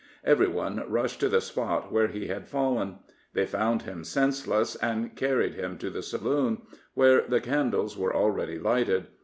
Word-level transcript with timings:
Every 0.23 0.47
one 0.47 0.83
rushed 0.89 1.19
to 1.19 1.29
the 1.29 1.41
spot 1.41 1.91
where 1.91 2.07
he 2.07 2.25
had 2.25 2.47
fallen. 2.49 2.95
They 3.33 3.45
found 3.45 3.83
him 3.83 4.03
senseless, 4.03 4.75
and 4.77 5.15
carried 5.15 5.53
him 5.53 5.77
to 5.77 5.91
the 5.91 6.01
saloon, 6.01 6.63
where 6.95 7.21
the 7.21 7.39
candles 7.39 7.95
were 7.99 8.15
already 8.15 8.57
lighted. 8.57 9.05